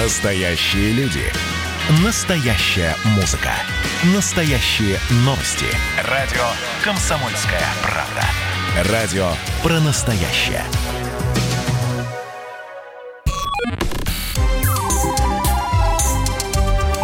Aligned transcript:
Настоящие 0.00 0.92
люди. 0.92 1.24
Настоящая 2.04 2.94
музыка. 3.16 3.50
Настоящие 4.14 4.96
новости. 5.24 5.66
Радио 6.04 6.44
«Комсомольская 6.84 7.64
правда». 7.82 8.92
Радио 8.92 9.28
про 9.60 9.80
настоящее. 9.80 10.62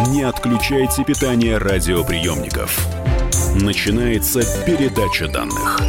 Не 0.07 0.23
отключайте 0.23 1.03
питание 1.03 1.57
радиоприемников. 1.57 2.79
Начинается 3.55 4.39
передача 4.65 5.27
данных. 5.27 5.81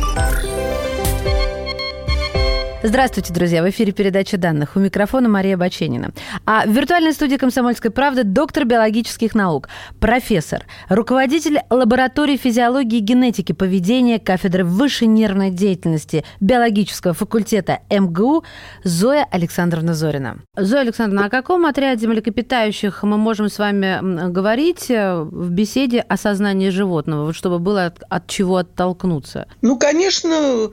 Здравствуйте, 2.86 3.32
друзья. 3.32 3.64
В 3.64 3.70
эфире 3.70 3.90
передача 3.90 4.36
данных. 4.36 4.76
У 4.76 4.78
микрофона 4.78 5.28
Мария 5.28 5.56
Баченина. 5.56 6.12
А 6.44 6.64
в 6.64 6.70
виртуальной 6.70 7.12
студии 7.12 7.34
«Комсомольской 7.34 7.90
правды» 7.90 8.22
доктор 8.22 8.64
биологических 8.64 9.34
наук, 9.34 9.68
профессор, 9.98 10.64
руководитель 10.88 11.58
лаборатории 11.68 12.36
физиологии 12.36 12.98
и 12.98 13.00
генетики 13.00 13.50
поведения 13.50 14.20
кафедры 14.20 14.62
высшей 14.62 15.08
нервной 15.08 15.50
деятельности 15.50 16.24
биологического 16.38 17.12
факультета 17.12 17.80
МГУ 17.90 18.44
Зоя 18.84 19.26
Александровна 19.32 19.92
Зорина. 19.94 20.36
Зоя 20.56 20.82
Александровна, 20.82 21.26
о 21.26 21.28
каком 21.30 21.66
отряде 21.66 22.06
млекопитающих 22.06 23.02
мы 23.02 23.16
можем 23.16 23.48
с 23.48 23.58
вами 23.58 24.30
говорить 24.30 24.92
э, 24.92 25.22
в 25.22 25.50
беседе 25.50 26.02
о 26.02 26.16
сознании 26.16 26.68
животного, 26.68 27.24
вот 27.24 27.34
чтобы 27.34 27.58
было 27.58 27.86
от, 27.86 28.04
от 28.08 28.28
чего 28.28 28.58
оттолкнуться? 28.58 29.48
Ну, 29.60 29.76
конечно, 29.76 30.70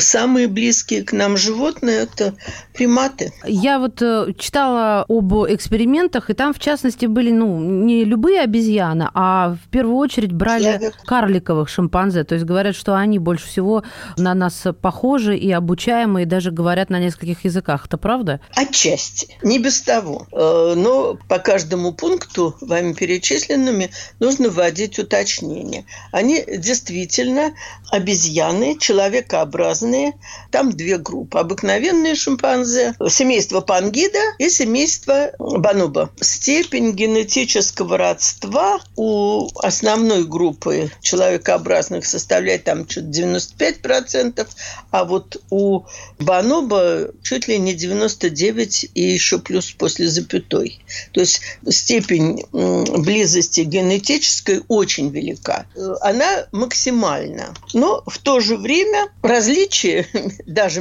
самые 0.00 0.48
близкие 0.48 1.02
к 1.02 1.14
нам 1.14 1.38
животные– 1.38 1.45
это 1.52 2.34
приматы. 2.74 3.32
Я 3.44 3.78
вот 3.78 4.00
э, 4.02 4.32
читала 4.38 5.04
об 5.08 5.32
экспериментах, 5.48 6.30
и 6.30 6.34
там, 6.34 6.52
в 6.52 6.58
частности, 6.58 7.06
были 7.06 7.30
ну, 7.30 7.58
не 7.60 8.04
любые 8.04 8.40
обезьяны, 8.40 9.10
а 9.14 9.56
в 9.64 9.68
первую 9.70 9.96
очередь 9.96 10.32
брали 10.32 10.64
Человек. 10.64 10.94
карликовых 11.04 11.68
шимпанзе. 11.68 12.24
То 12.24 12.34
есть 12.34 12.46
говорят, 12.46 12.74
что 12.74 12.94
они 12.94 13.18
больше 13.18 13.46
всего 13.46 13.82
на 14.16 14.34
нас 14.34 14.64
похожи 14.80 15.36
и 15.36 15.50
обучаемые, 15.50 16.24
и 16.24 16.28
даже 16.28 16.50
говорят 16.50 16.90
на 16.90 16.98
нескольких 16.98 17.44
языках. 17.44 17.86
Это 17.86 17.98
правда? 17.98 18.40
Отчасти. 18.54 19.36
Не 19.42 19.58
без 19.58 19.80
того. 19.80 20.26
Э, 20.32 20.74
но 20.76 21.18
по 21.28 21.38
каждому 21.38 21.92
пункту, 21.92 22.54
вами 22.60 22.92
перечисленными, 22.92 23.90
нужно 24.20 24.48
вводить 24.48 24.98
уточнение. 24.98 25.84
Они 26.12 26.44
действительно 26.46 27.54
обезьяны, 27.90 28.76
человекообразные. 28.78 30.14
Там 30.50 30.72
две 30.72 30.98
группы. 30.98 31.35
Обыкновенные 31.36 32.14
шимпанзе, 32.14 32.94
семейство 33.08 33.60
пангида 33.60 34.18
и 34.38 34.48
семейство 34.48 35.32
бануба. 35.38 36.10
Степень 36.20 36.92
генетического 36.92 37.98
родства 37.98 38.80
у 38.96 39.48
основной 39.60 40.24
группы 40.24 40.90
человекообразных 41.02 42.06
составляет 42.06 42.64
там 42.64 42.86
чуть 42.86 43.04
95%, 43.04 44.46
а 44.90 45.04
вот 45.04 45.42
у 45.50 45.82
бануба 46.18 47.10
чуть 47.22 47.48
ли 47.48 47.58
не 47.58 47.74
99 47.74 48.90
и 48.94 49.02
еще 49.02 49.38
плюс 49.38 49.70
после 49.72 50.08
запятой. 50.08 50.80
То 51.12 51.20
есть 51.20 51.42
степень 51.68 52.44
близости 52.52 53.60
генетической 53.60 54.62
очень 54.68 55.10
велика. 55.10 55.66
Она 56.00 56.46
максимальна. 56.52 57.54
Но 57.74 58.02
в 58.06 58.18
то 58.18 58.40
же 58.40 58.56
время 58.56 59.08
различия 59.22 60.06
даже 60.46 60.80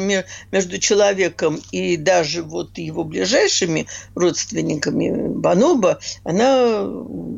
между 0.52 0.78
человеком 0.78 1.60
и 1.72 1.98
даже 1.98 2.44
вот 2.44 2.78
его 2.78 3.04
ближайшими 3.04 3.88
родственниками 4.16 5.28
Баноба, 5.28 6.00
она 6.24 6.84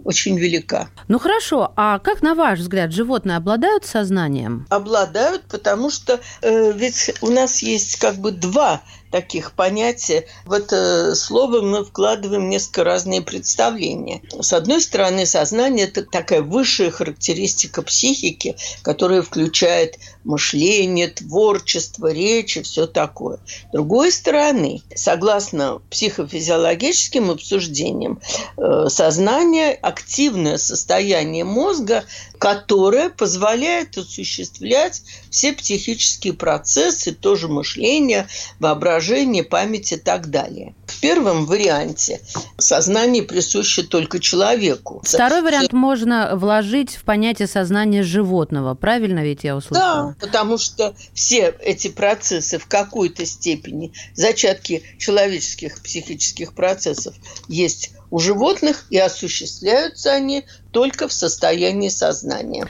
очень 0.03 0.37
велика. 0.37 0.89
Ну 1.07 1.19
хорошо, 1.19 1.73
а 1.75 1.99
как 1.99 2.21
на 2.21 2.35
ваш 2.35 2.59
взгляд 2.59 2.91
животные 2.91 3.37
обладают 3.37 3.85
сознанием? 3.85 4.65
Обладают, 4.69 5.43
потому 5.49 5.89
что 5.89 6.19
э, 6.41 6.71
ведь 6.73 7.13
у 7.21 7.27
нас 7.27 7.61
есть 7.61 7.97
как 7.97 8.15
бы 8.15 8.31
два 8.31 8.81
таких 9.11 9.53
понятий. 9.53 10.23
В 10.45 10.53
это 10.53 11.15
слово 11.15 11.61
мы 11.61 11.83
вкладываем 11.85 12.49
несколько 12.49 12.83
разные 12.83 13.21
представления. 13.21 14.21
С 14.39 14.53
одной 14.53 14.81
стороны, 14.81 15.25
сознание– 15.25 15.85
это 15.87 16.03
такая 16.03 16.41
высшая 16.41 16.91
характеристика 16.91 17.81
психики, 17.81 18.55
которая 18.81 19.21
включает 19.21 19.97
мышление, 20.23 21.07
творчество, 21.07 22.11
речь 22.11 22.57
и 22.57 22.61
все 22.61 22.85
такое. 22.85 23.39
С 23.69 23.71
другой 23.71 24.11
стороны, 24.11 24.81
согласно 24.93 25.81
психофизиологическим 25.89 27.31
обсуждениям, 27.31 28.19
э, 28.57 28.87
сознание– 28.89 29.73
активное 29.81 30.57
состояние 30.57 31.43
мозга, 31.43 32.03
которое 32.37 33.09
позволяет 33.09 33.97
осуществлять 33.97 35.01
все 35.29 35.53
психические 35.53 36.33
процессы, 36.33 37.13
тоже 37.13 37.47
мышление, 37.47 38.27
воображение, 38.59 38.96
память 39.43 39.91
и 39.91 39.97
так 39.97 40.29
далее. 40.29 40.75
В 40.85 40.99
первом 40.99 41.45
варианте 41.45 42.21
сознание 42.57 43.23
присуще 43.23 43.83
только 43.83 44.19
человеку. 44.19 45.01
Второй 45.03 45.41
вариант 45.41 45.73
можно 45.73 46.31
вложить 46.35 46.95
в 46.95 47.03
понятие 47.03 47.47
сознания 47.47 48.03
животного. 48.03 48.73
Правильно 48.75 49.19
ведь 49.19 49.43
я 49.43 49.55
услышала? 49.55 50.15
Да, 50.19 50.25
потому 50.25 50.57
что 50.57 50.95
все 51.13 51.55
эти 51.61 51.89
процессы 51.89 52.57
в 52.57 52.67
какой-то 52.67 53.25
степени, 53.25 53.93
зачатки 54.13 54.83
человеческих 54.97 55.81
психических 55.81 56.53
процессов 56.53 57.15
есть 57.47 57.91
у 58.09 58.19
животных, 58.19 58.85
и 58.89 58.97
осуществляются 58.97 60.13
они 60.13 60.45
только 60.71 61.07
в 61.07 61.13
состоянии 61.13 61.89
сознания. 61.89 62.67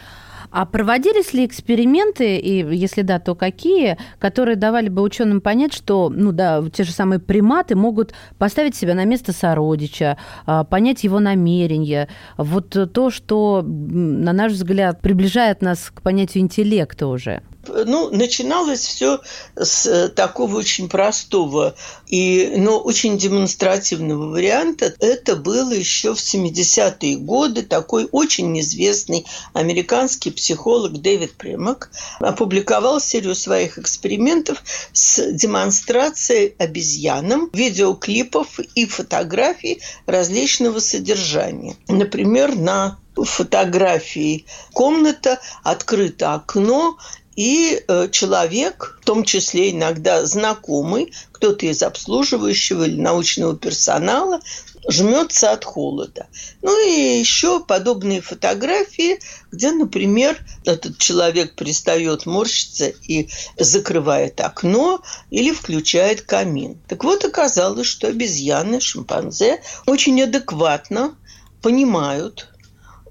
А 0.51 0.65
проводились 0.65 1.33
ли 1.33 1.45
эксперименты, 1.45 2.37
и 2.37 2.65
если 2.75 3.01
да, 3.01 3.19
то 3.19 3.35
какие, 3.35 3.97
которые 4.19 4.55
давали 4.55 4.89
бы 4.89 5.01
ученым 5.01 5.41
понять, 5.41 5.73
что 5.73 6.09
ну 6.13 6.31
да, 6.31 6.63
те 6.71 6.83
же 6.83 6.91
самые 6.91 7.19
приматы 7.19 7.75
могут 7.75 8.13
поставить 8.37 8.75
себя 8.75 8.95
на 8.95 9.05
место 9.05 9.33
сородича, 9.33 10.17
а, 10.45 10.63
понять 10.63 11.03
его 11.03 11.19
намерения. 11.19 12.07
Вот 12.37 12.75
то, 12.93 13.09
что, 13.09 13.61
на 13.63 14.33
наш 14.33 14.53
взгляд, 14.53 15.01
приближает 15.01 15.61
нас 15.61 15.91
к 15.93 16.01
понятию 16.01 16.43
интеллекта 16.43 17.07
уже 17.07 17.41
ну, 17.67 18.09
начиналось 18.09 18.81
все 18.81 19.21
с 19.55 19.85
э, 19.85 20.09
такого 20.09 20.57
очень 20.57 20.89
простого 20.89 21.75
и, 22.07 22.53
но 22.57 22.79
очень 22.79 23.17
демонстративного 23.17 24.29
варианта. 24.31 24.93
Это 24.99 25.35
было 25.35 25.71
еще 25.71 26.13
в 26.13 26.19
70-е 26.19 27.17
годы. 27.17 27.63
Такой 27.63 28.07
очень 28.11 28.59
известный 28.59 29.25
американский 29.53 30.31
психолог 30.31 31.01
Дэвид 31.01 31.33
Примак 31.33 31.91
опубликовал 32.19 32.99
серию 32.99 33.35
своих 33.35 33.77
экспериментов 33.77 34.63
с 34.93 35.31
демонстрацией 35.31 36.55
обезьянам 36.57 37.49
видеоклипов 37.53 38.59
и 38.75 38.85
фотографий 38.85 39.81
различного 40.05 40.79
содержания. 40.79 41.75
Например, 41.87 42.55
на 42.55 42.99
фотографии 43.15 44.45
комната, 44.73 45.39
открыто 45.63 46.35
окно, 46.35 46.97
и 47.37 47.83
э, 47.87 48.09
человек, 48.11 48.97
в 49.01 49.05
том 49.05 49.23
числе 49.23 49.69
иногда 49.69 50.25
знакомый, 50.25 51.13
кто-то 51.31 51.67
из 51.67 51.83
обслуживающего 51.83 52.85
или 52.85 52.99
научного 52.99 53.55
персонала, 53.55 54.41
жмется 54.89 55.51
от 55.51 55.63
холода. 55.63 56.27
Ну 56.63 56.83
и 56.83 57.19
еще 57.19 57.59
подобные 57.59 58.21
фотографии, 58.21 59.19
где, 59.51 59.71
например, 59.71 60.43
этот 60.65 60.97
человек 60.97 61.53
перестает 61.53 62.25
морщиться 62.25 62.87
и 62.87 63.29
закрывает 63.55 64.41
окно 64.41 65.01
или 65.29 65.51
включает 65.51 66.23
камин. 66.23 66.79
Так 66.87 67.03
вот, 67.03 67.23
оказалось, 67.23 67.87
что 67.87 68.07
обезьяны, 68.07 68.81
шимпанзе 68.81 69.61
очень 69.85 70.19
адекватно 70.23 71.15
понимают 71.61 72.49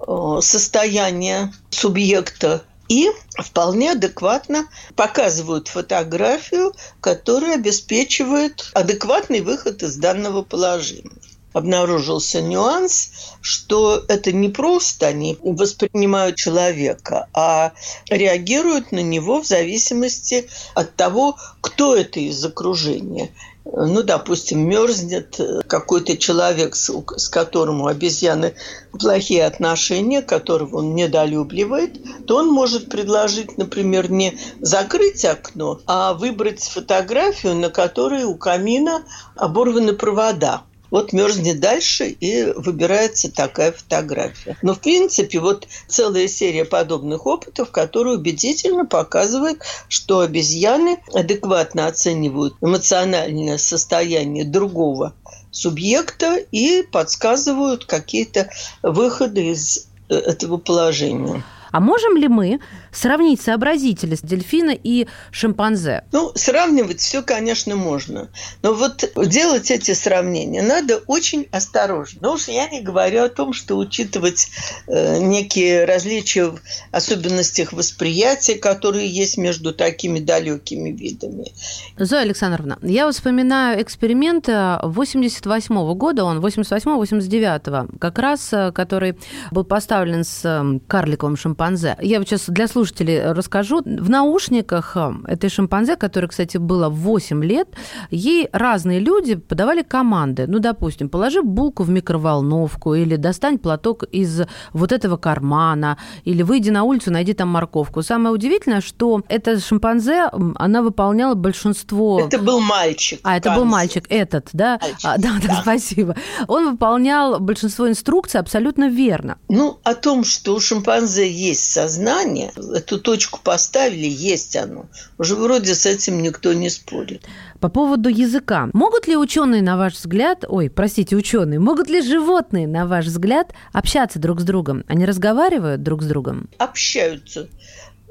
э, 0.05 0.39
состояние 0.41 1.53
субъекта 1.71 2.65
и 2.89 3.11
вполне 3.39 3.93
адекватно 3.93 4.69
показывают 4.95 5.69
фотографию, 5.69 6.75
которая 7.01 7.55
обеспечивает 7.55 8.71
адекватный 8.75 9.41
выход 9.41 9.83
из 9.83 9.97
данного 9.97 10.43
положения. 10.43 11.11
Обнаружился 11.53 12.43
нюанс, 12.43 13.13
что 13.41 14.05
это 14.09 14.31
не 14.31 14.51
просто 14.51 15.07
они 15.07 15.39
воспринимают 15.41 16.37
человека, 16.37 17.29
а 17.33 17.73
реагируют 18.11 18.93
на 18.93 19.01
него 19.01 19.41
в 19.41 19.47
зависимости 19.47 20.51
от 20.75 20.97
того, 20.97 21.39
кто 21.63 21.97
это 21.97 22.21
из 22.21 22.45
окружения 22.45 23.31
ну, 23.73 24.03
допустим, 24.03 24.61
мерзнет 24.69 25.41
какой-то 25.67 26.17
человек, 26.17 26.77
с 26.77 27.29
которым 27.29 27.83
у 27.83 27.89
обезьяны 27.89 28.55
плохие 28.93 29.45
отношения, 29.45 30.23
которого 30.23 30.79
он 30.79 30.95
недолюбливает, 30.95 31.99
то 32.27 32.37
он 32.37 32.49
может 32.49 32.89
предложить, 32.89 33.59
например, 33.59 34.11
не 34.11 34.39
закрыть 34.61 35.25
окно, 35.25 35.81
а 35.87 36.15
выбрать 36.15 36.63
фотографию, 36.63 37.55
на 37.55 37.71
которой 37.71 38.25
у 38.25 38.37
камина 38.37 39.03
оборваны 39.35 39.93
провода. 39.95 40.63
Вот 40.97 41.13
мерзнет 41.13 41.61
дальше 41.61 42.09
и 42.09 42.55
выбирается 42.57 43.31
такая 43.31 43.73
фотография. 43.73 44.57
Но, 44.63 44.75
в 44.75 44.81
принципе, 44.81 45.41
вот 45.41 45.69
целая 45.89 46.27
серия 46.27 46.65
подобных 46.65 47.27
опытов, 47.27 47.71
которые 47.71 48.17
убедительно 48.17 48.87
показывают, 48.87 49.59
что 49.89 50.21
обезьяны 50.21 50.97
адекватно 51.13 51.87
оценивают 51.87 52.55
эмоциональное 52.63 53.59
состояние 53.59 54.47
другого 54.47 55.13
субъекта 55.51 56.37
и 56.51 56.83
подсказывают 56.83 57.85
какие-то 57.85 58.49
выходы 58.83 59.51
из 59.51 59.89
э, 60.09 60.15
этого 60.15 60.57
положения. 60.57 61.45
А 61.73 61.81
можем 61.81 62.17
ли 62.17 62.27
мы 62.27 62.59
сравнить 62.97 63.41
сообразительность 63.41 64.27
дельфина 64.27 64.71
и 64.71 65.07
шимпанзе? 65.31 66.05
Ну, 66.13 66.33
сравнивать 66.35 67.01
все, 67.01 67.23
конечно, 67.23 67.77
можно. 67.77 68.29
Но 68.63 68.75
вот 68.75 69.05
делать 69.17 69.71
эти 69.71 69.93
сравнения 69.95 70.63
надо 70.63 70.99
очень 71.07 71.47
осторожно. 71.53 72.19
Ну 72.23 72.33
уж 72.33 72.49
я 72.49 72.69
не 72.69 72.81
говорю 72.81 73.25
о 73.25 73.29
том, 73.29 73.53
что 73.53 73.77
учитывать 73.77 74.49
э, 74.87 75.19
некие 75.19 75.85
различия 75.85 76.47
в 76.47 76.61
особенностях 76.91 77.73
восприятия, 77.73 78.57
которые 78.57 79.07
есть 79.09 79.37
между 79.37 79.73
такими 79.73 80.19
далекими 80.19 80.91
видами. 80.91 81.53
Зоя 81.99 82.23
Александровна, 82.23 82.79
я 82.83 83.11
вспоминаю 83.11 83.83
эксперимент 83.83 84.49
88 84.49 85.75
-го 85.75 85.95
года, 85.95 86.25
он 86.25 86.41
88-89, 86.41 87.99
как 87.99 88.19
раз, 88.19 88.53
э, 88.53 88.73
который 88.73 89.17
был 89.51 89.65
поставлен 89.65 90.25
с 90.25 90.41
э, 90.45 90.81
карликовым 90.89 91.37
шимпанзе. 91.37 91.97
Я 92.01 92.19
вот 92.19 92.29
сейчас 92.29 92.45
для 92.49 92.69
слушателей 92.69 92.86
слушателей 92.87 93.33
расскажу. 93.33 93.83
В 93.85 94.11
наушниках 94.11 94.97
э, 94.97 95.13
этой 95.27 95.51
шимпанзе, 95.51 95.97
которой, 95.97 96.27
кстати, 96.27 96.59
было 96.59 96.89
8 96.89 97.45
лет, 97.45 97.69
ей 98.11 98.49
разные 98.53 99.01
люди 99.01 99.35
подавали 99.35 99.83
команды. 99.83 100.47
Ну, 100.47 100.59
допустим, 100.59 101.09
положи 101.09 101.43
булку 101.43 101.83
в 101.83 101.91
микроволновку, 101.91 102.95
или 102.95 103.17
достань 103.17 103.59
платок 103.59 104.05
из 104.05 104.43
вот 104.73 104.93
этого 104.93 105.17
кармана, 105.17 105.99
или 106.25 106.43
выйди 106.43 106.71
на 106.71 106.85
улицу, 106.85 107.11
найди 107.11 107.33
там 107.33 107.49
морковку. 107.49 108.03
Самое 108.03 108.35
удивительное, 108.35 108.81
что 108.81 109.23
эта 109.29 109.59
шимпанзе, 109.59 110.31
она 110.55 110.83
выполняла 110.83 111.35
большинство... 111.35 112.21
Это 112.21 112.39
был 112.39 112.61
мальчик. 112.61 113.21
А, 113.23 113.37
это 113.37 113.55
был 113.55 113.65
мальчик, 113.65 114.05
этот, 114.09 114.49
да? 114.53 114.79
Мальчик, 114.81 115.01
а, 115.05 115.19
да, 115.19 115.31
да, 115.43 115.49
да, 115.49 115.63
спасибо. 115.63 116.15
Он 116.47 116.71
выполнял 116.71 117.41
большинство 117.41 117.89
инструкций 117.89 118.41
абсолютно 118.41 118.89
верно. 118.89 119.39
Ну, 119.49 119.79
о 119.83 119.95
том, 119.95 120.25
что 120.25 120.55
у 120.55 120.61
шимпанзе 120.61 121.31
есть 121.31 121.73
сознание, 121.73 122.53
эту 122.77 123.01
точку 123.01 123.41
поставили, 123.43 124.07
есть 124.07 124.57
оно. 124.57 124.87
Уже 125.19 125.35
вроде 125.35 125.75
с 125.75 125.87
этим 125.87 126.23
никто 126.23 126.53
не 126.53 126.71
спорит. 126.71 127.23
По 127.61 127.69
поводу 127.69 128.09
языка. 128.09 128.69
Могут 128.73 129.09
ли 129.09 129.17
ученые, 129.17 129.63
на 129.63 129.77
ваш 129.77 129.95
взгляд, 129.95 130.45
ой, 130.47 130.71
простите, 130.71 131.17
ученые, 131.17 131.59
могут 131.59 131.89
ли 131.89 132.03
животные, 132.03 132.67
на 132.67 132.87
ваш 132.87 133.07
взгляд, 133.07 133.53
общаться 133.73 134.19
друг 134.19 134.41
с 134.41 134.45
другом? 134.45 134.85
Они 134.87 135.05
разговаривают 135.05 135.83
друг 135.83 136.03
с 136.03 136.07
другом? 136.07 136.49
Общаются 136.59 137.49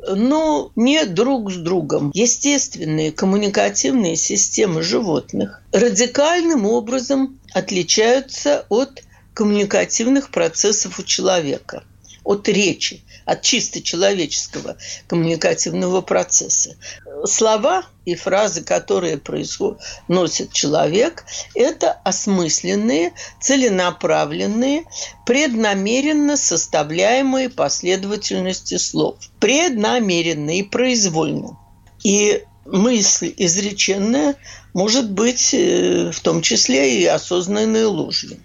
но 0.08 0.72
не 0.76 1.06
друг 1.06 1.52
с 1.52 1.56
другом. 1.56 2.12
Естественные 2.14 3.12
коммуникативные 3.12 4.16
системы 4.16 4.84
животных 4.84 5.62
радикальным 5.72 6.66
образом 6.66 7.40
отличаются 7.54 8.66
от 8.70 9.04
коммуникативных 9.34 10.30
процессов 10.30 11.00
у 11.00 11.04
человека, 11.04 11.84
от 12.24 12.48
речи 12.48 13.02
от 13.26 13.42
чисто 13.42 13.82
человеческого 13.82 14.78
коммуникативного 15.08 16.02
процесса. 16.02 16.76
Слова 17.26 17.84
и 18.06 18.16
фразы, 18.16 18.64
которые 18.64 19.18
произносит 19.18 20.54
человек, 20.54 21.26
это 21.56 21.92
осмысленные, 21.92 23.14
целенаправленные, 23.42 24.86
преднамеренно 25.26 26.38
составляемые 26.38 27.50
последовательности 27.50 28.78
слов. 28.78 29.18
Преднамеренно 29.40 30.58
и 30.58 30.64
произвольно. 30.64 31.58
И 32.04 32.44
мысль 32.66 33.34
изреченная 33.38 34.36
может 34.74 35.10
быть 35.10 35.54
э, 35.54 36.12
в 36.12 36.20
том 36.20 36.42
числе 36.42 37.02
и 37.02 37.06
осознанной 37.06 37.86
ложью. 37.86 38.38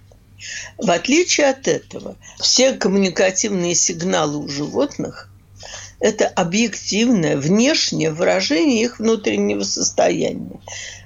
В 0.78 0.90
отличие 0.90 1.48
от 1.48 1.69
этого, 1.69 2.16
все 2.38 2.72
коммуникативные 2.72 3.75
сигналы 3.75 4.38
у 4.38 4.48
животных– 4.48 5.31
это 6.00 6.26
объективное 6.26 7.37
внешнее 7.37 8.10
выражение 8.10 8.82
их 8.82 8.98
внутреннего 8.98 9.62
состояния. 9.62 10.60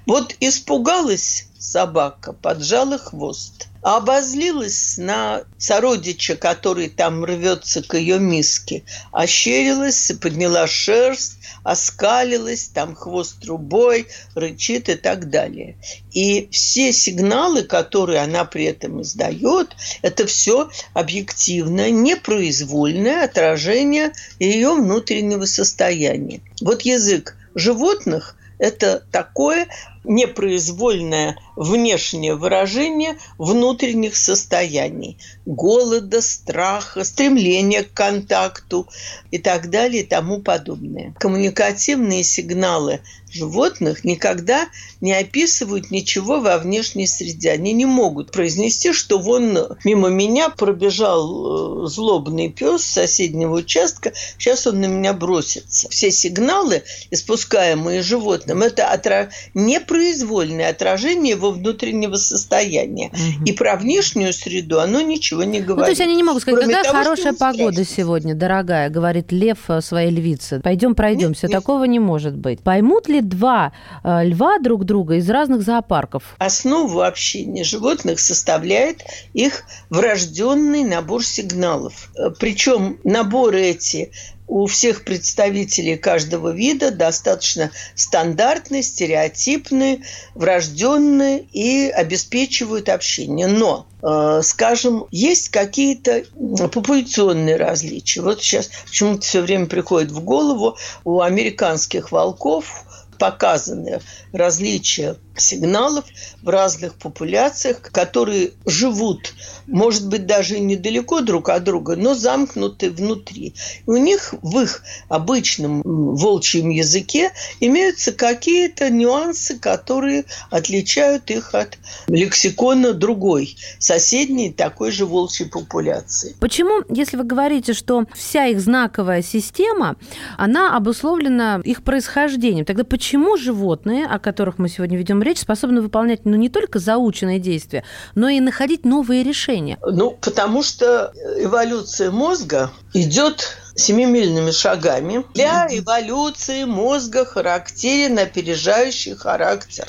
Вот 0.06 0.36
испугалась 0.40 1.48
собака, 1.58 2.32
поджала 2.32 2.98
хвост, 2.98 3.68
обозлилась 3.84 4.94
на 4.96 5.42
сородича, 5.58 6.36
который 6.36 6.88
там 6.88 7.22
рвется 7.22 7.82
к 7.82 7.98
ее 7.98 8.18
миске, 8.18 8.82
ощерилась, 9.12 10.10
подняла 10.22 10.66
шерсть, 10.66 11.36
оскалилась, 11.64 12.70
там 12.72 12.94
хвост 12.94 13.40
трубой, 13.42 14.06
рычит 14.34 14.88
и 14.88 14.94
так 14.94 15.28
далее. 15.28 15.76
И 16.12 16.48
все 16.50 16.94
сигналы, 16.94 17.62
которые 17.62 18.20
она 18.20 18.46
при 18.46 18.64
этом 18.64 19.02
издает, 19.02 19.76
это 20.00 20.26
все 20.26 20.70
объективное, 20.94 21.90
непроизвольное 21.90 23.24
отражение 23.24 24.12
ее 24.38 24.74
внутреннего 24.74 25.44
состояния. 25.44 26.40
Вот 26.62 26.82
язык 26.82 27.36
животных– 27.54 28.34
это 28.58 29.04
такое 29.10 29.68
непроизвольное 30.04 31.38
внешнее 31.56 32.34
выражение 32.34 33.16
внутренних 33.38 34.16
состояний– 34.16 35.18
голода, 35.46 36.20
страха, 36.20 37.04
стремления 37.04 37.82
к 37.82 37.92
контакту 37.92 38.88
и 39.30 39.38
так 39.38 39.70
далее 39.70 40.02
и 40.02 40.06
тому 40.06 40.40
подобное. 40.40 41.14
Коммуникативные 41.18 42.24
сигналы 42.24 43.00
животных 43.34 44.04
никогда 44.04 44.68
не 45.00 45.12
описывают 45.12 45.90
ничего 45.90 46.40
во 46.40 46.58
внешней 46.58 47.06
среде. 47.06 47.50
Они 47.50 47.72
не 47.72 47.84
могут 47.84 48.30
произнести, 48.30 48.92
что 48.92 49.18
вон 49.18 49.58
мимо 49.84 50.08
меня 50.08 50.48
пробежал 50.48 51.84
э, 51.84 51.86
злобный 51.88 52.48
пес 52.48 52.84
соседнего 52.84 53.56
участка, 53.56 54.12
сейчас 54.38 54.66
он 54.66 54.80
на 54.80 54.86
меня 54.86 55.12
бросится. 55.12 55.88
Все 55.88 56.10
сигналы, 56.10 56.84
испускаемые 57.10 58.02
животным, 58.02 58.62
это 58.62 58.88
отра... 58.88 59.30
не 59.52 59.80
произвольное 59.94 60.70
отражение 60.70 61.34
его 61.34 61.52
внутреннего 61.52 62.16
состояния. 62.16 63.12
Угу. 63.12 63.44
И 63.44 63.52
про 63.52 63.76
внешнюю 63.76 64.32
среду 64.32 64.80
оно 64.80 65.00
ничего 65.00 65.44
не 65.44 65.60
говорит. 65.60 65.78
Ну, 65.78 65.84
то 65.84 65.90
есть 65.90 66.00
они 66.00 66.16
не 66.16 66.24
могут 66.24 66.42
сказать, 66.42 66.64
какая 66.64 66.82
того, 66.82 66.98
хорошая 66.98 67.32
погода 67.32 67.84
сегодня, 67.84 68.34
дорогая, 68.34 68.90
говорит 68.90 69.30
лев 69.30 69.58
своей 69.80 70.10
львице. 70.10 70.58
Пойдем 70.58 70.96
пройдемся. 70.96 71.46
Нет, 71.46 71.52
Такого 71.52 71.84
нет. 71.84 71.92
не 71.92 71.98
может 72.00 72.36
быть. 72.36 72.60
Поймут 72.60 73.06
ли 73.06 73.20
два 73.20 73.72
э, 74.02 74.24
льва 74.24 74.58
друг 74.58 74.84
друга 74.84 75.14
из 75.14 75.30
разных 75.30 75.62
зоопарков? 75.62 76.34
Основу 76.38 77.00
общения 77.00 77.62
животных 77.62 78.18
составляет 78.18 79.04
их 79.32 79.62
врожденный 79.90 80.82
набор 80.82 81.24
сигналов. 81.24 82.10
Э, 82.16 82.30
Причем 82.36 82.98
наборы 83.04 83.60
эти 83.62 84.10
у 84.46 84.66
всех 84.66 85.04
представителей 85.04 85.96
каждого 85.96 86.50
вида 86.50 86.90
достаточно 86.90 87.70
стандартные, 87.94 88.82
стереотипные, 88.82 90.02
врожденные 90.34 91.46
и 91.52 91.88
обеспечивают 91.88 92.88
общение. 92.88 93.46
Но, 93.46 93.86
э, 94.02 94.42
скажем, 94.42 95.06
есть 95.10 95.48
какие-то 95.48 96.24
популяционные 96.68 97.56
различия. 97.56 98.20
Вот 98.20 98.42
сейчас 98.42 98.70
почему-то 98.84 99.22
все 99.22 99.40
время 99.40 99.66
приходит 99.66 100.10
в 100.10 100.22
голову 100.22 100.76
у 101.04 101.20
американских 101.20 102.12
волков 102.12 102.84
показаны 103.18 104.00
различия 104.32 105.16
сигналов 105.36 106.04
в 106.42 106.48
разных 106.48 106.94
популяциях, 106.94 107.80
которые 107.80 108.52
живут, 108.66 109.34
может 109.66 110.08
быть, 110.08 110.26
даже 110.26 110.60
недалеко 110.60 111.20
друг 111.20 111.48
от 111.48 111.64
друга, 111.64 111.96
но 111.96 112.14
замкнуты 112.14 112.90
внутри. 112.90 113.54
И 113.86 113.90
у 113.90 113.96
них 113.96 114.34
в 114.42 114.60
их 114.60 114.82
обычном 115.08 115.82
волчьем 115.84 116.70
языке 116.70 117.32
имеются 117.60 118.12
какие-то 118.12 118.90
нюансы, 118.90 119.58
которые 119.58 120.24
отличают 120.50 121.30
их 121.30 121.54
от 121.54 121.78
лексикона 122.06 122.92
другой, 122.92 123.56
соседней 123.78 124.52
такой 124.52 124.90
же 124.90 125.06
волчьей 125.06 125.48
популяции. 125.48 126.36
Почему, 126.40 126.82
если 126.88 127.16
вы 127.16 127.24
говорите, 127.24 127.72
что 127.72 128.04
вся 128.14 128.46
их 128.46 128.60
знаковая 128.60 129.22
система, 129.22 129.96
она 130.36 130.76
обусловлена 130.76 131.60
их 131.64 131.82
происхождением, 131.82 132.64
тогда 132.64 132.84
почему 132.84 133.36
животные, 133.36 134.06
о 134.06 134.18
которых 134.18 134.58
мы 134.58 134.68
сегодня 134.68 134.96
ведем 134.98 135.22
речь, 135.24 135.40
способны 135.40 135.80
выполнять 135.80 136.24
ну, 136.24 136.36
не 136.36 136.48
только 136.48 136.78
заученные 136.78 137.38
действия, 137.38 137.84
но 138.14 138.28
и 138.28 138.40
находить 138.40 138.84
новые 138.84 139.22
решения? 139.22 139.78
Ну, 139.82 140.12
потому 140.20 140.62
что 140.62 141.12
эволюция 141.38 142.10
мозга 142.10 142.70
идет 142.92 143.58
семимильными 143.76 144.50
шагами. 144.50 145.24
Для 145.34 145.66
эволюции 145.70 146.64
мозга 146.64 147.24
характерен 147.24 148.18
опережающий 148.18 149.14
характер. 149.14 149.88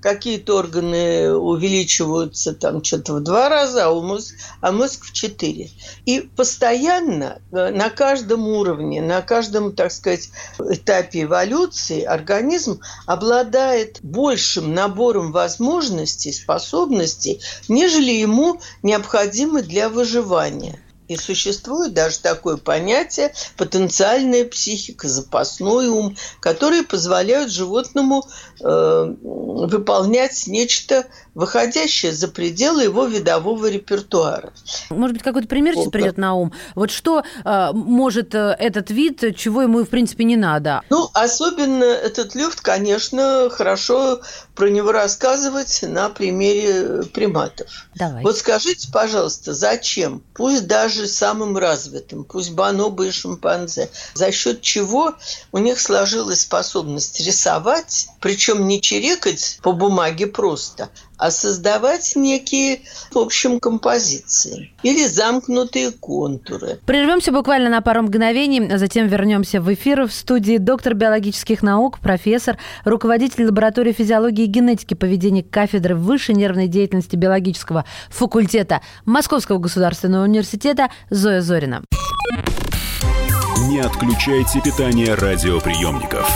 Какие-то 0.00 0.56
органы 0.58 1.34
увеличиваются 1.34 2.54
там 2.54 2.82
что-то 2.82 3.14
в 3.14 3.20
два 3.20 3.48
раза, 3.48 3.86
а, 3.86 3.90
у 3.90 4.02
мозг, 4.02 4.34
а 4.60 4.72
мозг 4.72 5.04
в 5.04 5.12
четыре. 5.12 5.70
И 6.04 6.20
постоянно 6.20 7.42
э, 7.52 7.70
на 7.70 7.90
каждом 7.90 8.46
уровне, 8.46 9.02
на 9.02 9.20
каждом, 9.22 9.74
так 9.74 9.92
сказать, 9.92 10.30
этапе 10.58 11.24
эволюции 11.24 12.02
организм 12.02 12.80
обладает 13.06 13.98
большим 14.02 14.72
набором 14.74 15.32
возможностей, 15.32 16.32
способностей, 16.32 17.40
нежели 17.68 18.12
ему 18.12 18.60
необходимы 18.82 19.62
для 19.62 19.88
выживания. 19.88 20.80
И 21.08 21.16
существует 21.16 21.94
даже 21.94 22.18
такое 22.20 22.56
понятие 22.56 23.32
потенциальная 23.56 24.44
психика, 24.44 25.08
запасной 25.08 25.88
ум, 25.88 26.16
которые 26.40 26.82
позволяют 26.82 27.50
животному 27.50 28.24
э, 28.60 29.14
выполнять 29.22 30.46
нечто 30.46 31.06
выходящее 31.34 32.12
за 32.12 32.28
пределы 32.28 32.84
его 32.84 33.04
видового 33.04 33.70
репертуара. 33.70 34.52
Может 34.88 35.16
быть, 35.16 35.22
какой-то 35.22 35.48
пример 35.48 35.74
сейчас 35.74 35.90
придет 35.90 36.16
на 36.16 36.34
ум? 36.34 36.52
Вот 36.74 36.90
что 36.90 37.22
э, 37.44 37.72
может 37.72 38.34
э, 38.34 38.56
этот 38.58 38.90
вид, 38.90 39.22
чего 39.36 39.62
ему, 39.62 39.84
в 39.84 39.88
принципе, 39.88 40.24
не 40.24 40.36
надо? 40.36 40.82
Ну, 40.88 41.10
особенно 41.12 41.84
этот 41.84 42.34
люфт, 42.34 42.62
конечно, 42.62 43.50
хорошо 43.50 44.22
про 44.54 44.70
него 44.70 44.92
рассказывать 44.92 45.80
на 45.82 46.08
примере 46.08 47.02
приматов. 47.12 47.68
Давай. 47.94 48.22
Вот 48.22 48.38
скажите, 48.38 48.88
пожалуйста, 48.90 49.52
зачем, 49.52 50.22
пусть 50.34 50.66
даже 50.66 50.95
самым 51.04 51.58
развитым, 51.58 52.24
пусть 52.24 52.52
бонобо 52.52 53.06
и 53.06 53.10
шимпанзе, 53.10 53.90
за 54.14 54.32
счет 54.32 54.62
чего 54.62 55.14
у 55.52 55.58
них 55.58 55.78
сложилась 55.78 56.40
способность 56.40 57.20
рисовать, 57.20 58.08
причем 58.20 58.66
не 58.66 58.80
чирикать 58.80 59.58
по 59.62 59.72
бумаге 59.72 60.26
просто, 60.26 60.88
а 61.18 61.30
создавать 61.30 62.14
некие, 62.16 62.80
в 63.10 63.18
общем, 63.18 63.60
композиции 63.60 64.72
или 64.82 65.06
замкнутые 65.06 65.92
контуры. 65.92 66.78
Прервемся 66.86 67.32
буквально 67.32 67.70
на 67.70 67.80
пару 67.80 68.02
мгновений, 68.02 68.66
а 68.66 68.78
затем 68.78 69.08
вернемся 69.08 69.60
в 69.60 69.72
эфир 69.72 70.06
в 70.06 70.12
студии 70.12 70.58
доктор 70.58 70.94
биологических 70.94 71.62
наук, 71.62 71.98
профессор, 72.00 72.58
руководитель 72.84 73.46
лаборатории 73.46 73.92
физиологии 73.92 74.44
и 74.44 74.48
генетики 74.48 74.94
поведения 74.94 75.42
кафедры 75.42 75.94
высшей 75.94 76.34
нервной 76.34 76.68
деятельности 76.68 77.16
биологического 77.16 77.84
факультета 78.08 78.80
Московского 79.04 79.58
государственного 79.58 80.24
университета 80.24 80.90
Зоя 81.10 81.40
Зорина. 81.40 81.82
Не 83.68 83.80
отключайте 83.80 84.60
питание 84.60 85.14
радиоприемников. 85.14 86.30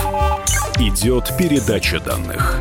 Идет 0.79 1.31
передача 1.37 2.01
данных. 2.01 2.61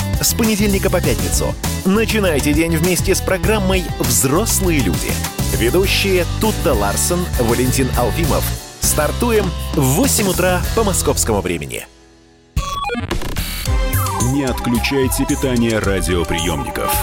с 0.21 0.33
понедельника 0.35 0.89
по 0.89 1.01
пятницу. 1.01 1.53
Начинайте 1.85 2.53
день 2.53 2.77
вместе 2.77 3.15
с 3.15 3.21
программой 3.21 3.83
«Взрослые 3.99 4.79
люди». 4.79 5.11
Ведущие 5.57 6.25
Тутта 6.39 6.73
Ларсон, 6.73 7.25
Валентин 7.39 7.87
Алфимов. 7.97 8.43
Стартуем 8.81 9.45
в 9.73 9.81
8 9.81 10.27
утра 10.27 10.61
по 10.75 10.83
московскому 10.83 11.41
времени. 11.41 11.87
Не 14.31 14.43
отключайте 14.43 15.25
питание 15.25 15.79
радиоприемников. 15.79 16.93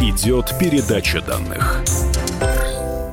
Идет 0.00 0.52
передача 0.58 1.22
данных. 1.22 1.82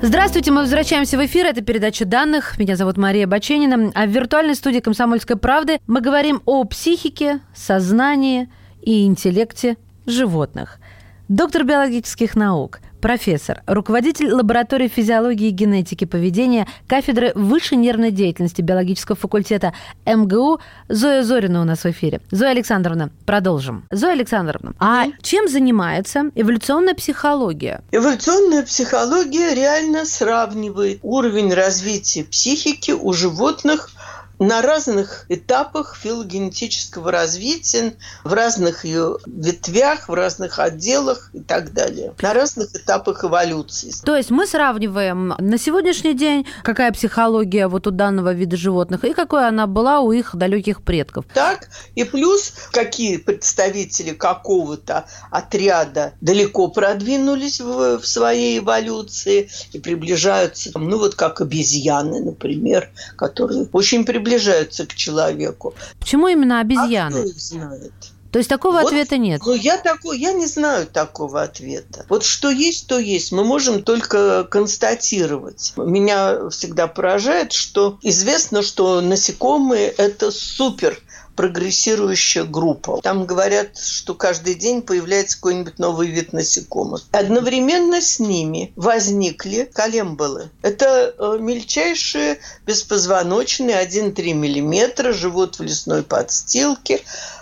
Здравствуйте, 0.02 0.52
мы 0.52 0.62
возвращаемся 0.62 1.18
в 1.18 1.26
эфир. 1.26 1.46
Это 1.46 1.62
передача 1.62 2.06
данных. 2.06 2.58
Меня 2.58 2.76
зовут 2.76 2.98
Мария 2.98 3.28
Баченина. 3.28 3.92
А 3.94 4.06
в 4.06 4.10
виртуальной 4.10 4.56
студии 4.56 4.80
«Комсомольской 4.80 5.36
правды» 5.36 5.80
мы 5.88 6.02
говорим 6.02 6.42
о 6.46 6.64
психике, 6.64 7.42
сознании– 7.54 8.50
и 8.82 9.06
интеллекте 9.06 9.78
животных. 10.06 10.80
Доктор 11.28 11.64
биологических 11.64 12.36
наук, 12.36 12.80
профессор, 13.00 13.62
руководитель 13.68 14.32
лаборатории 14.32 14.88
физиологии 14.88 15.50
и 15.50 15.52
генетики 15.52 16.06
поведения 16.06 16.68
кафедры 16.88 17.32
высшей 17.36 17.78
нервной 17.78 18.10
деятельности 18.12 18.64
биологического 18.64 19.16
факультета 19.16 19.74
МГУ 20.08 20.60
Зоя 20.88 21.22
Зорина 21.24 21.62
у 21.62 21.66
нас 21.66 21.84
в 21.84 21.86
эфире. 21.86 22.22
Зоя 22.32 22.50
Александровна, 22.50 23.12
продолжим. 23.28 23.86
Зоя 23.92 24.14
Александровна, 24.14 24.74
а 24.80 25.06
чем 25.22 25.48
занимается 25.48 26.32
эволюционная 26.34 26.96
психология? 26.96 27.84
Эволюционная 27.92 28.64
психология 28.64 29.54
реально 29.54 30.06
сравнивает 30.06 31.00
уровень 31.04 31.54
развития 31.54 32.24
психики 32.24 32.92
у 32.92 33.14
животных 33.14 33.92
на 34.40 34.62
разных 34.62 35.26
этапах 35.28 35.98
филогенетического 36.02 37.12
развития, 37.12 37.94
в 38.24 38.34
разных 38.34 38.86
ее 38.86 39.18
ветвях, 39.26 40.08
в 40.08 40.14
разных 40.14 40.60
отделах 40.60 41.30
и 41.34 41.42
так 41.42 41.74
далее, 41.74 42.14
на 42.22 42.34
разных 42.34 42.74
этапах 42.74 43.26
эволюции. 43.26 43.92
То 44.04 44.16
есть 44.16 44.32
мы 44.32 44.48
сравниваем 44.48 45.36
на 45.38 45.58
сегодняшний 45.58 46.14
день, 46.14 46.48
какая 46.64 46.92
психология 46.94 47.68
вот 47.68 47.86
у 47.88 47.92
данного 47.92 48.34
вида 48.34 48.56
животных 48.56 49.04
и 49.04 49.14
какой 49.14 49.48
она 49.48 49.68
была 49.68 50.00
у 50.00 50.14
их 50.14 50.36
далеких 50.36 50.82
предков. 50.84 51.26
Так, 51.34 51.70
и 51.96 52.06
плюс 52.06 52.54
какие 52.72 53.18
представители 53.18 54.12
какого-то 54.12 55.06
отряда 55.32 56.14
далеко 56.22 56.70
продвинулись 56.70 57.60
в, 57.60 58.00
в 58.00 58.08
своей 58.08 58.60
эволюции 58.60 59.50
и 59.74 59.80
приближаются, 59.80 60.72
ну 60.76 60.98
вот 60.98 61.16
как 61.16 61.42
обезьяны, 61.42 62.22
например, 62.22 62.90
которые 63.18 63.68
очень 63.74 64.06
приближаются 64.06 64.29
приближаются 64.30 64.86
к 64.86 64.96
человеку. 64.96 65.74
Почему 66.00 66.28
именно 66.28 66.60
обезьяны? 66.60 67.16
А 67.16 67.20
кто 67.20 67.30
их 67.30 67.40
знает? 67.40 67.94
То 68.32 68.38
есть 68.38 68.48
такого 68.48 68.74
вот, 68.74 68.88
ответа 68.88 69.18
нет? 69.18 69.42
Ну, 69.44 69.56
я, 69.56 69.78
такой, 69.78 70.20
я 70.20 70.34
не 70.34 70.46
знаю 70.46 70.86
такого 70.86 71.42
ответа. 71.42 72.06
Вот 72.10 72.24
что 72.24 72.52
есть, 72.52 72.86
то 72.86 73.00
есть. 73.00 73.32
Мы 73.32 73.44
можем 73.44 73.82
только 73.82 74.44
констатировать. 74.44 75.74
Меня 75.78 76.50
всегда 76.50 76.86
поражает, 76.86 77.54
что 77.54 77.98
известно, 78.04 78.62
что 78.62 79.02
насекомые– 79.02 79.88
это 79.98 80.30
супер 80.30 81.02
прогрессирующая 81.40 82.44
группа. 82.44 83.00
Там 83.02 83.26
говорят, 83.26 83.78
что 83.78 84.14
каждый 84.14 84.56
день 84.56 84.82
появляется 84.82 85.38
какой-нибудь 85.38 85.80
новый 85.80 86.10
вид 86.10 86.34
насекомых. 86.34 87.06
Одновременно 87.14 88.02
с 88.02 88.20
ними 88.20 88.74
возникли 88.76 89.64
колемболы. 89.64 90.50
Это 90.64 91.16
э, 91.18 91.38
мельчайшие 91.40 92.40
беспозвоночные 92.68 93.82
1-3 93.82 94.34
мм, 94.34 95.14
живут 95.14 95.60
в 95.60 95.64
лесной 95.64 96.04
подстилке, 96.04 97.00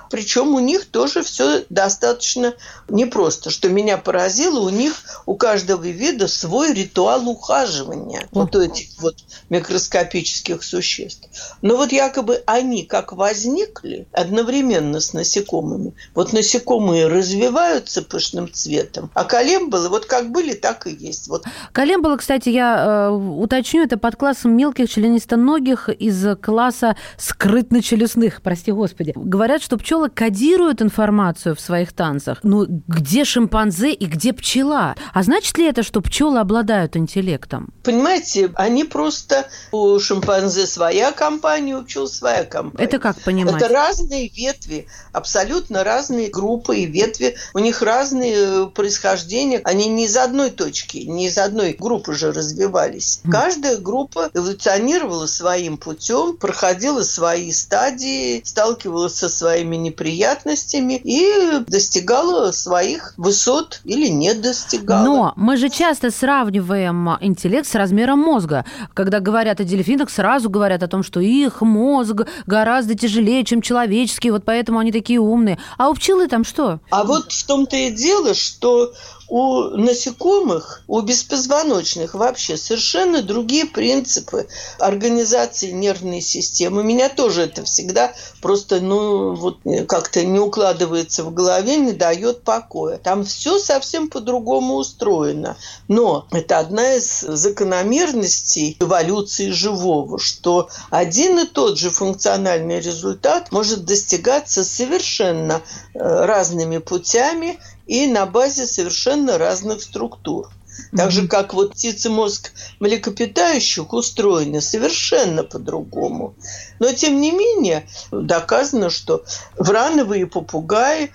причем 0.09 0.55
у 0.55 0.59
них 0.59 0.85
тоже 0.85 1.23
все 1.23 1.65
достаточно 1.69 2.53
непросто. 2.89 3.49
Что 3.49 3.69
меня 3.69 3.97
поразило, 3.97 4.59
у 4.59 4.69
них 4.69 4.93
у 5.25 5.35
каждого 5.35 5.83
вида 5.83 6.27
свой 6.27 6.73
ритуал 6.73 7.27
ухаживания 7.27 8.27
вот 8.31 8.55
у 8.55 8.61
этих 8.61 8.87
вот 8.99 9.15
микроскопических 9.49 10.63
существ. 10.63 11.29
Но 11.61 11.77
вот 11.77 11.91
якобы 11.91 12.43
они 12.45 12.83
как 12.83 13.13
возникли 13.13 14.07
одновременно 14.11 14.99
с 14.99 15.13
насекомыми. 15.13 15.93
Вот 16.13 16.33
насекомые 16.33 17.07
развиваются 17.07 18.01
пышным 18.01 18.51
цветом, 18.51 19.11
а 19.13 19.23
колемболы 19.23 19.89
вот 19.89 20.05
как 20.05 20.31
были, 20.31 20.53
так 20.53 20.87
и 20.87 20.91
есть. 20.91 21.27
Вот. 21.27 21.45
Колемболы, 21.71 22.17
кстати, 22.17 22.49
я 22.49 23.09
э, 23.09 23.11
уточню, 23.11 23.83
это 23.83 23.97
под 23.97 24.15
классом 24.15 24.55
мелких 24.55 24.89
членистоногих 24.89 25.89
из 25.89 26.37
класса 26.41 26.95
скрытно-челюстных, 27.17 28.41
прости 28.41 28.71
господи. 28.71 29.13
Говорят, 29.15 29.61
что 29.61 29.77
пчелы 29.77 29.96
пчелы 29.97 30.09
кодируют 30.09 30.81
информацию 30.81 31.55
в 31.55 31.59
своих 31.59 31.91
танцах. 31.91 32.39
Ну, 32.43 32.65
где 32.87 33.25
шимпанзе 33.25 33.93
и 33.93 34.05
где 34.05 34.31
пчела? 34.31 34.95
А 35.13 35.23
значит 35.23 35.57
ли 35.57 35.65
это, 35.65 35.81
что 35.81 36.01
пчелы 36.01 36.39
обладают 36.39 36.95
интеллектом? 36.95 37.73
Понимаете, 37.83 38.51
они 38.55 38.83
просто 38.83 39.47
у 39.71 39.99
шимпанзе 39.99 40.67
своя 40.67 41.11
компания, 41.11 41.75
у 41.75 41.83
пчел 41.83 42.07
своя 42.07 42.43
компания. 42.43 42.83
Это 42.83 42.99
как 42.99 43.19
понимать? 43.21 43.55
Это 43.55 43.73
разные 43.73 44.29
ветви, 44.29 44.87
абсолютно 45.13 45.83
разные 45.83 46.29
группы 46.29 46.77
и 46.77 46.85
ветви. 46.85 47.35
У 47.53 47.59
них 47.59 47.81
разные 47.81 48.67
происхождения. 48.67 49.61
Они 49.63 49.87
не 49.87 50.05
из 50.05 50.15
одной 50.15 50.51
точки, 50.51 50.97
не 50.97 51.27
из 51.27 51.37
одной 51.37 51.73
группы 51.73 52.13
же 52.13 52.31
развивались. 52.31 53.21
Каждая 53.31 53.77
группа 53.77 54.29
эволюционировала 54.33 55.25
своим 55.25 55.77
путем, 55.77 56.37
проходила 56.37 57.01
свои 57.01 57.51
стадии, 57.51 58.41
сталкивалась 58.45 59.15
со 59.15 59.29
своими 59.29 59.86
неприятностями 59.87 61.01
и 61.03 61.59
достигала 61.67 62.51
своих 62.51 63.13
высот 63.17 63.81
или 63.83 64.07
не 64.07 64.33
достигала. 64.33 65.03
Но 65.03 65.33
мы 65.35 65.57
же 65.57 65.69
часто 65.69 66.11
сравниваем 66.11 67.17
интеллект 67.21 67.67
с 67.67 67.75
размером 67.75 68.19
мозга. 68.19 68.65
Когда 68.93 69.19
говорят 69.19 69.59
о 69.59 69.63
дельфинах, 69.63 70.09
сразу 70.09 70.49
говорят 70.49 70.83
о 70.83 70.87
том, 70.87 71.03
что 71.03 71.19
их 71.19 71.61
мозг 71.61 72.27
гораздо 72.45 72.95
тяжелее, 72.95 73.43
чем 73.43 73.61
человеческий, 73.61 74.31
вот 74.31 74.43
поэтому 74.45 74.79
они 74.79 74.91
такие 74.91 75.19
умные. 75.19 75.59
А 75.77 75.89
у 75.89 75.93
пчелы 75.93 76.27
там 76.27 76.43
что? 76.43 76.79
А 76.89 77.03
вот 77.03 77.31
в 77.31 77.45
том-то 77.45 77.75
и 77.75 77.91
дело, 77.91 78.33
что 78.33 78.93
у 79.29 79.61
насекомых, 79.77 80.83
у 80.87 81.01
беспозвоночных 81.01 82.13
вообще 82.13 82.57
совершенно 82.57 83.21
другие 83.21 83.65
принципы 83.65 84.47
организации 84.79 85.71
нервной 85.71 86.21
системы. 86.21 86.83
Меня 86.83 87.09
тоже 87.09 87.43
это 87.43 87.63
всегда 87.65 88.13
просто, 88.41 88.79
ну, 88.79 89.35
вот 89.35 89.59
как-то 89.87 90.23
не 90.23 90.39
укладывается 90.39 91.23
в 91.23 91.33
голове, 91.33 91.75
не 91.77 91.91
дает 91.91 92.43
покоя. 92.43 92.97
Там 92.97 93.25
все 93.25 93.59
совсем 93.59 94.09
по-другому 94.09 94.75
устроено. 94.75 95.57
Но 95.87 96.27
это 96.31 96.59
одна 96.59 96.95
из 96.95 97.19
закономерностей 97.21 98.77
эволюции 98.79 99.49
живого, 99.49 100.19
что 100.19 100.69
один 100.89 101.39
и 101.39 101.45
тот 101.45 101.77
же 101.77 101.89
функциональный 101.89 102.79
результат 102.79 103.51
может 103.51 103.85
достигаться 103.85 104.63
совершенно 104.63 105.61
э, 105.93 105.99
разными 105.99 106.77
путями 106.77 107.59
и 107.87 108.07
на 108.07 108.25
базе 108.25 108.65
совершенно 108.67 109.37
разных 109.37 109.81
структур. 109.81 110.56
Так 110.95 111.11
же, 111.11 111.27
как 111.27 111.53
вот 111.53 111.71
птицы 111.71 112.09
мозг 112.09 112.51
млекопитающих 112.79 113.93
устроены 113.93 114.61
совершенно 114.61 115.43
по-другому. 115.43 116.35
Но, 116.79 116.91
тем 116.93 117.19
не 117.19 117.31
менее, 117.31 117.87
доказано, 118.11 118.89
что 118.89 119.23
врановые 119.57 120.27
попугаи, 120.27 121.11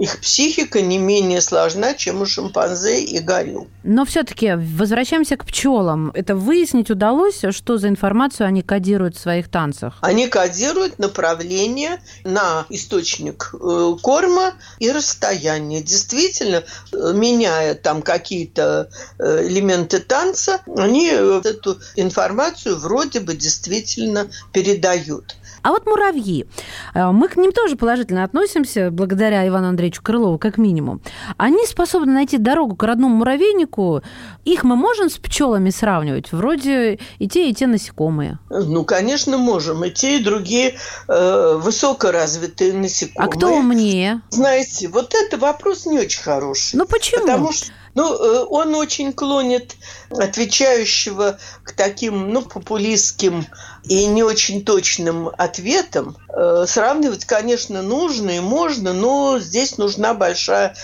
их 0.00 0.20
психика 0.20 0.80
не 0.80 0.98
менее 0.98 1.40
сложна, 1.40 1.94
чем 1.94 2.22
у 2.22 2.26
шимпанзе 2.26 3.02
и 3.02 3.18
горилл. 3.18 3.68
Но 3.82 4.04
все-таки 4.04 4.54
возвращаемся 4.54 5.36
к 5.36 5.44
пчелам. 5.44 6.10
Это 6.14 6.34
выяснить 6.34 6.90
удалось, 6.90 7.42
что 7.50 7.78
за 7.78 7.88
информацию 7.88 8.46
они 8.46 8.62
кодируют 8.62 9.16
в 9.16 9.20
своих 9.20 9.48
танцах? 9.48 9.98
Они 10.00 10.28
кодируют 10.28 10.98
направление 10.98 12.00
на 12.24 12.66
источник 12.68 13.54
э, 13.54 13.96
корма 14.02 14.54
и 14.78 14.90
расстояние. 14.90 15.82
Действительно, 15.82 16.62
э, 16.92 17.12
меняя 17.14 17.74
там 17.74 18.02
какие-то 18.02 18.88
элементы 19.18 20.00
танца, 20.00 20.60
они 20.76 21.08
эту 21.08 21.78
информацию 21.96 22.76
вроде 22.78 23.20
бы 23.20 23.34
действительно 23.34 24.28
передают 24.52 24.92
дают. 24.92 25.36
А 25.62 25.70
вот 25.70 25.86
муравьи. 25.86 26.46
Э, 26.94 27.12
мы 27.12 27.28
к 27.28 27.36
ним 27.36 27.52
тоже 27.52 27.76
положительно 27.76 28.24
относимся, 28.24 28.90
благодаря 28.90 29.46
Ивану 29.46 29.68
Андреевичу 29.68 30.02
Крылову, 30.02 30.38
как 30.38 30.58
минимум. 30.58 31.00
Они 31.36 31.64
способны 31.66 32.12
найти 32.12 32.38
дорогу 32.38 32.74
к 32.74 32.82
родному 32.82 33.16
муравейнику. 33.16 34.02
Их 34.44 34.64
мы 34.64 34.74
можем 34.74 35.08
с 35.08 35.18
пчелами 35.18 35.70
сравнивать? 35.70 36.32
Вроде 36.32 36.98
и 37.18 37.28
те, 37.28 37.48
и 37.48 37.54
те 37.54 37.68
насекомые. 37.68 38.38
Ну, 38.50 38.84
конечно, 38.84 39.38
можем. 39.38 39.84
И 39.84 39.90
те, 39.90 40.18
и 40.18 40.22
другие 40.22 40.76
э, 41.06 41.58
высокоразвитые 41.62 42.72
насекомые. 42.72 43.28
А 43.28 43.30
кто 43.30 43.54
умнее? 43.54 44.20
Знаете, 44.30 44.88
вот 44.88 45.14
это 45.14 45.36
вопрос 45.36 45.86
не 45.86 46.00
очень 46.00 46.22
хороший. 46.22 46.76
Ну, 46.76 46.86
почему? 46.86 47.20
Потому 47.20 47.52
что 47.52 47.70
ну, 47.94 48.14
э, 48.14 48.46
он 48.48 48.74
очень 48.74 49.12
клонит 49.12 49.76
отвечающего 50.10 51.38
к 51.62 51.72
таким, 51.72 52.32
ну, 52.32 52.42
популистским 52.42 53.46
и 53.84 54.06
не 54.06 54.22
очень 54.22 54.64
точным 54.64 55.30
ответам. 55.36 56.16
Э, 56.28 56.64
сравнивать, 56.66 57.24
конечно, 57.24 57.82
нужно 57.82 58.30
и 58.30 58.40
можно, 58.40 58.92
но 58.92 59.38
здесь 59.38 59.76
нужна 59.76 60.14
большая 60.14 60.74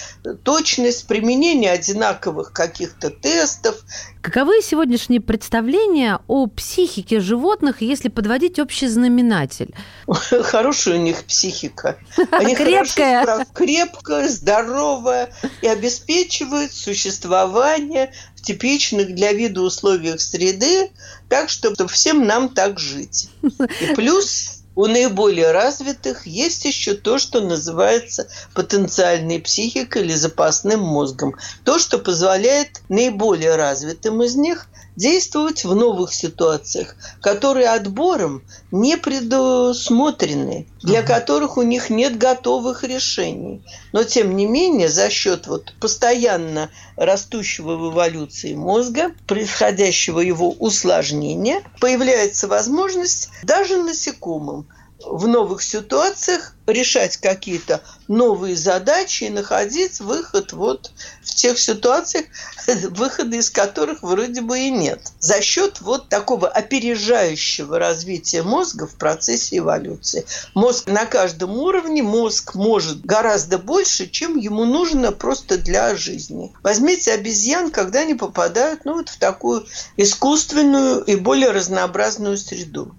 точность 0.43 1.07
применения 1.07 1.71
одинаковых 1.71 2.53
каких-то 2.53 3.11
тестов. 3.11 3.77
Каковы 4.21 4.61
сегодняшние 4.63 5.21
представления 5.21 6.21
о 6.27 6.49
психике 6.49 7.21
животных, 7.21 7.81
если 7.81 8.09
подводить 8.09 8.59
общий 8.59 8.89
знаменатель? 8.89 9.75
Хорошая 10.07 10.97
у 10.97 10.99
них 10.99 11.25
психика. 11.25 11.99
Они 12.31 12.55
крепкая. 12.55 13.47
крепкая, 13.55 14.29
здоровая 14.29 15.33
и 15.63 15.69
обеспечивают 15.69 16.73
существование 16.73 18.13
в 18.39 18.43
типичных 18.43 19.15
для 19.15 19.33
вида 19.33 19.63
условиях 19.63 20.21
среды, 20.21 20.91
так, 21.29 21.49
чтобы 21.49 21.89
всем 21.89 22.27
нам 22.27 22.49
так 22.49 22.79
жить. 22.79 23.31
И 23.43 23.95
плюс 23.95 24.59
у 24.77 24.87
наиболее 24.87 25.51
развитых 25.51 26.25
есть 26.27 26.65
еще 26.65 26.95
то, 26.95 27.19
что 27.19 27.41
называется 27.41 28.29
потенциальной 28.55 29.41
психикой 29.41 30.03
или 30.03 30.15
запасным 30.15 30.81
мозгом. 30.81 31.35
То, 31.65 31.81
что 31.81 31.99
позволяет 31.99 32.81
наиболее 32.89 33.57
развитым 33.57 34.23
из 34.23 34.37
них 34.37 34.69
действовать 34.99 35.65
в 35.65 35.77
новых 35.77 36.13
ситуациях, 36.13 36.97
которые 37.23 37.69
отбором 37.69 38.43
не 38.73 38.97
предусмотрены, 38.97 40.67
для 40.83 41.03
которых 41.03 41.57
у 41.57 41.63
них 41.63 41.89
нет 41.89 42.19
готовых 42.19 42.83
решений. 42.83 43.65
Но, 43.93 44.03
тем 44.03 44.35
не 44.35 44.47
менее, 44.47 44.89
за 44.89 45.09
счет 45.09 45.47
вот 45.47 45.73
постоянно 45.81 46.69
растущего 46.97 47.77
в 47.77 47.93
эволюции 47.93 48.55
мозга, 48.55 49.13
происходящего 49.29 50.19
его 50.19 50.51
усложнения, 50.51 51.63
появляется 51.81 52.49
возможность 52.49 53.29
даже 53.45 53.77
насекомым 53.77 54.67
в 55.11 55.27
новых 55.27 55.63
ситуациях 55.63 56.55
решать 56.67 57.17
какие-то 57.17 57.83
новые 58.09 58.57
задачи 58.57 59.25
и 59.25 59.31
находить 59.31 60.01
выход 60.01 60.53
вот 60.53 60.91
в 61.23 61.35
тех 61.35 61.59
ситуациях, 61.59 62.27
выхода 62.91 63.37
из 63.37 63.51
которых 63.51 64.03
вроде 64.03 64.41
бы 64.43 64.59
и 64.59 64.71
нет. 64.71 65.01
За 65.19 65.41
счет 65.41 65.81
вот 65.81 66.09
такого 66.09 66.49
опережающего 66.49 67.79
развития 67.79 68.43
мозга 68.43 68.87
в 68.87 68.95
процессе 68.97 69.59
эволюции. 69.59 70.27
Мозг 70.55 70.89
на 70.89 71.07
каждом 71.07 71.57
уровне, 71.57 72.03
мозг 72.03 72.55
может 72.55 73.05
гораздо 73.05 73.59
больше, 73.59 74.09
чем 74.09 74.37
ему 74.37 74.65
нужно 74.65 75.13
просто 75.13 75.59
для 75.59 75.97
жизни. 75.97 76.53
Возьмите 76.63 77.13
обезьян, 77.13 77.71
когда 77.71 78.01
они 78.01 78.15
попадают 78.15 78.85
ну, 78.85 78.95
вот 78.95 79.09
в 79.09 79.19
такую 79.19 79.67
искусственную 79.97 81.03
и 81.05 81.17
более 81.17 81.51
разнообразную 81.51 82.37
среду. 82.37 82.95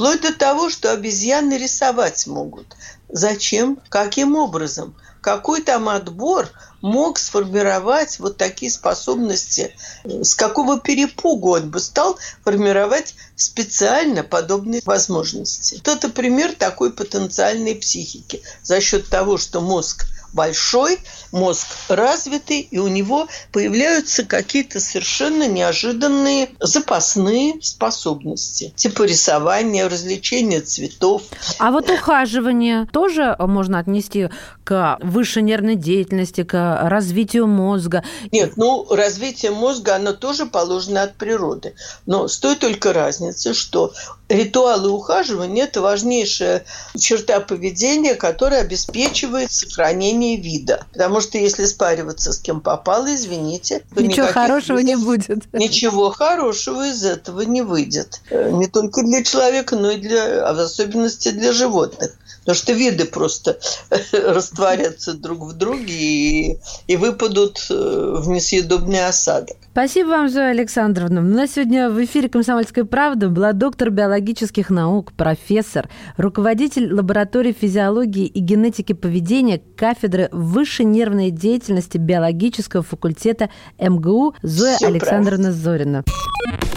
Вплоть 0.00 0.22
до 0.22 0.32
того, 0.32 0.70
что 0.70 0.92
обезьяны 0.92 1.58
рисовать 1.58 2.26
могут. 2.26 2.74
Зачем? 3.10 3.78
Каким 3.90 4.34
образом? 4.34 4.96
Какой 5.20 5.60
там 5.60 5.90
отбор 5.90 6.48
мог 6.80 7.18
сформировать 7.18 8.18
вот 8.18 8.38
такие 8.38 8.72
способности? 8.72 9.76
С 10.04 10.34
какого 10.34 10.80
перепугу 10.80 11.50
он 11.50 11.68
бы 11.68 11.80
стал 11.80 12.18
формировать 12.42 13.14
специально 13.36 14.22
подобные 14.22 14.80
возможности? 14.86 15.74
Вот 15.74 15.88
это 15.88 16.08
пример 16.08 16.54
такой 16.54 16.94
потенциальной 16.94 17.74
психики. 17.74 18.42
За 18.62 18.80
счет 18.80 19.06
того, 19.10 19.36
что 19.36 19.60
мозг– 19.60 20.06
большой, 20.32 20.98
мозг 21.32 21.66
развитый, 21.88 22.60
и 22.60 22.78
у 22.78 22.88
него 22.88 23.28
появляются 23.52 24.24
какие-то 24.24 24.80
совершенно 24.80 25.46
неожиданные 25.48 26.50
запасные 26.60 27.60
способности, 27.62 28.72
типа 28.76 29.04
рисования, 29.04 29.88
развлечения 29.88 30.60
цветов. 30.60 31.22
А 31.58 31.70
вот 31.70 31.90
ухаживание 31.90 32.86
тоже 32.92 33.36
можно 33.38 33.78
отнести 33.78 34.28
к 34.64 34.98
высшей 35.00 35.42
нервной 35.42 35.76
деятельности, 35.76 36.44
к 36.44 36.88
развитию 36.88 37.46
мозга? 37.46 38.04
Нет, 38.32 38.52
ну, 38.56 38.86
развитие 38.90 39.50
мозга, 39.50 39.96
оно 39.96 40.12
тоже 40.12 40.46
положено 40.46 41.02
от 41.02 41.16
природы. 41.16 41.74
Но 42.06 42.28
с 42.28 42.38
той 42.38 42.56
только 42.56 42.92
разницей, 42.92 43.54
что 43.54 43.92
ритуалы 44.30 44.88
ухаживания– 44.90 45.64
это 45.64 45.82
важнейшая 45.82 46.64
черта 46.96 47.40
поведения, 47.40 48.14
которая 48.14 48.62
обеспечивает 48.62 49.52
сохранение 49.52 50.36
вида. 50.36 50.86
Потому 50.92 51.20
что 51.20 51.36
если 51.36 51.66
спариваться 51.66 52.32
с 52.32 52.38
кем 52.38 52.60
попало, 52.60 53.14
извините, 53.14 53.82
ничего 53.96 54.28
хорошего 54.28 54.78
не 54.78 54.96
будет. 54.96 55.52
Ничего 55.52 56.10
хорошего 56.10 56.88
из 56.88 57.04
этого 57.04 57.42
не 57.42 57.62
выйдет. 57.62 58.20
Э, 58.30 58.50
не 58.50 58.68
только 58.68 59.02
для 59.02 59.22
человека, 59.24 59.76
но 59.76 59.90
и 59.90 59.96
для, 59.96 60.48
а 60.48 60.54
в 60.54 60.60
особенности 60.60 61.30
для 61.30 61.52
животных. 61.52 62.12
Потому 62.40 62.56
что 62.56 62.72
виды 62.72 63.04
просто 63.04 63.58
растворятся 64.12 65.14
друг 65.14 65.40
в 65.40 65.52
друге 65.52 65.94
и, 65.94 66.58
и 66.86 66.96
выпадут 66.96 67.66
э, 67.70 68.14
в 68.18 68.28
несъедобный 68.28 69.06
осадок. 69.06 69.56
Спасибо 69.72 70.08
вам, 70.08 70.28
Зоя 70.28 70.50
Александровна. 70.50 71.20
У 71.20 71.24
нас 71.24 71.52
сегодня 71.52 71.90
в 71.90 72.04
эфире 72.04 72.28
«Комсомольской 72.28 72.84
правды» 72.84 73.28
была 73.28 73.52
доктор 73.52 73.90
биологических 73.90 74.70
наук, 74.70 75.12
профессор, 75.12 75.88
руководитель 76.16 76.92
лаборатории 76.92 77.52
физиологии 77.58 78.26
и 78.26 78.40
генетики 78.40 78.94
поведения 78.94 79.60
кафедры 79.76 80.28
высшей 80.32 80.86
нервной 80.86 81.30
деятельности 81.30 81.98
биологического 81.98 82.82
факультета 82.82 83.50
МГУ 83.78 84.34
Зоя 84.42 84.76
Все 84.76 84.86
Александровна 84.86 85.52
правильно. 85.52 85.52
Зорина. 85.52 86.04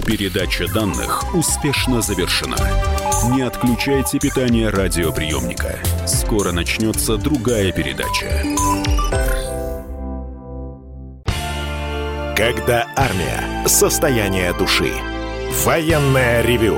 Передача 0.05 0.71
данных 0.73 1.23
успешно 1.33 2.01
завершена. 2.01 2.57
Не 3.31 3.43
отключайте 3.43 4.19
питание 4.19 4.69
радиоприемника. 4.69 5.79
Скоро 6.05 6.51
начнется 6.51 7.15
другая 7.15 7.71
передача. 7.71 8.43
Когда 12.35 12.85
армия. 12.97 13.65
Состояние 13.65 14.53
души. 14.53 14.91
Военное 15.63 16.41
ревю 16.41 16.77